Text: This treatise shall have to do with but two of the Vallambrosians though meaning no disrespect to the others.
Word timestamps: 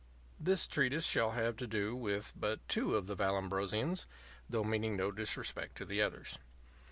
This 0.39 0.65
treatise 0.65 1.05
shall 1.05 1.33
have 1.33 1.55
to 1.57 1.67
do 1.67 1.95
with 1.95 2.33
but 2.35 2.67
two 2.67 2.95
of 2.95 3.05
the 3.05 3.13
Vallambrosians 3.15 4.07
though 4.49 4.63
meaning 4.63 4.97
no 4.97 5.11
disrespect 5.11 5.77
to 5.77 5.85
the 5.85 6.01
others. 6.01 6.39